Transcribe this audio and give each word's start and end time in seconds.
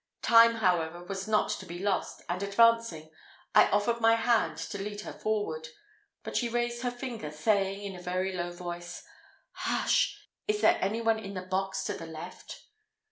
Time, 0.23 0.55
however, 0.55 1.03
was 1.03 1.27
not 1.27 1.49
to 1.49 1.63
be 1.63 1.77
lost, 1.77 2.23
and 2.27 2.41
advancing, 2.41 3.11
I 3.53 3.67
offered 3.69 4.01
my 4.01 4.15
hand 4.15 4.57
to 4.57 4.79
lead 4.81 5.01
her 5.01 5.13
forward; 5.13 5.67
but 6.23 6.35
she 6.35 6.49
raised 6.49 6.81
her 6.81 6.89
finger, 6.89 7.29
saying, 7.31 7.83
in 7.83 7.95
a 7.95 8.01
very 8.01 8.33
low 8.35 8.49
voice, 8.51 9.03
"Hush! 9.51 10.27
Is 10.47 10.61
there 10.61 10.79
any 10.81 11.01
one 11.01 11.19
in 11.19 11.35
the 11.35 11.43
box 11.43 11.83
to 11.83 11.93
the 11.93 12.07
left?" 12.07 12.63